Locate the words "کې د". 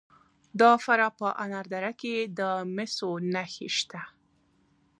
2.01-2.41